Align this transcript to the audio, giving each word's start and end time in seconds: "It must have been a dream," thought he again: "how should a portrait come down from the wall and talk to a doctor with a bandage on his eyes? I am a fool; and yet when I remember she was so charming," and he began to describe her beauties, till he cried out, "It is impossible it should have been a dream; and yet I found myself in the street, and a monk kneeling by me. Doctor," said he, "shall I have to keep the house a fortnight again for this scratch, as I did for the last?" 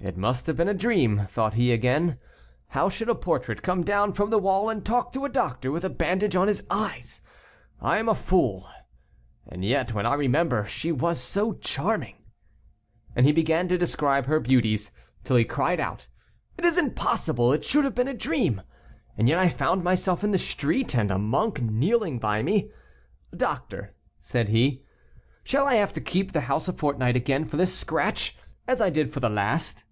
"It 0.00 0.16
must 0.16 0.46
have 0.46 0.56
been 0.56 0.68
a 0.68 0.74
dream," 0.74 1.26
thought 1.28 1.54
he 1.54 1.72
again: 1.72 2.20
"how 2.68 2.88
should 2.88 3.08
a 3.08 3.16
portrait 3.16 3.62
come 3.62 3.82
down 3.82 4.12
from 4.12 4.30
the 4.30 4.38
wall 4.38 4.70
and 4.70 4.86
talk 4.86 5.10
to 5.12 5.24
a 5.24 5.28
doctor 5.28 5.72
with 5.72 5.82
a 5.84 5.90
bandage 5.90 6.36
on 6.36 6.46
his 6.46 6.62
eyes? 6.70 7.20
I 7.80 7.98
am 7.98 8.08
a 8.08 8.14
fool; 8.14 8.68
and 9.48 9.64
yet 9.64 9.94
when 9.94 10.06
I 10.06 10.14
remember 10.14 10.64
she 10.66 10.92
was 10.92 11.20
so 11.20 11.54
charming," 11.54 12.14
and 13.16 13.26
he 13.26 13.32
began 13.32 13.66
to 13.66 13.76
describe 13.76 14.26
her 14.26 14.38
beauties, 14.38 14.92
till 15.24 15.34
he 15.34 15.44
cried 15.44 15.80
out, 15.80 16.06
"It 16.56 16.64
is 16.64 16.78
impossible 16.78 17.52
it 17.52 17.64
should 17.64 17.82
have 17.84 17.96
been 17.96 18.06
a 18.08 18.14
dream; 18.14 18.62
and 19.16 19.28
yet 19.28 19.40
I 19.40 19.48
found 19.48 19.82
myself 19.82 20.22
in 20.22 20.30
the 20.30 20.38
street, 20.38 20.94
and 20.94 21.10
a 21.10 21.18
monk 21.18 21.60
kneeling 21.60 22.20
by 22.20 22.44
me. 22.44 22.70
Doctor," 23.36 23.96
said 24.20 24.50
he, 24.50 24.84
"shall 25.42 25.66
I 25.66 25.74
have 25.74 25.92
to 25.94 26.00
keep 26.00 26.30
the 26.30 26.42
house 26.42 26.68
a 26.68 26.72
fortnight 26.72 27.16
again 27.16 27.44
for 27.46 27.56
this 27.56 27.74
scratch, 27.74 28.36
as 28.68 28.80
I 28.80 28.90
did 28.90 29.12
for 29.12 29.18
the 29.18 29.28
last?" 29.28 29.82